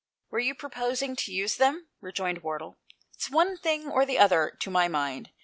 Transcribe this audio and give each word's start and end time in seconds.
""Were 0.31 0.39
you 0.39 0.55
proposing 0.55 1.15
to 1.17 1.31
use 1.31 1.57
them?" 1.57 1.85
rejoined 2.01 2.41
Wardle." 2.41 2.79
It's 3.13 3.29
one 3.29 3.55
thing 3.59 3.87
or 3.87 4.03
the 4.03 4.17
other, 4.17 4.57
to 4.61 4.71
my 4.71 4.87
mind. 4.87 5.29